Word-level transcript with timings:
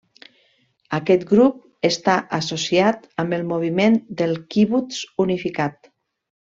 Aquest 0.97 1.25
grup 1.31 1.59
està 1.91 2.17
associat 2.39 3.05
amb 3.25 3.39
el 3.41 3.47
moviment 3.53 4.01
del 4.25 4.37
quibuts 4.57 5.07
unificat. 5.29 5.93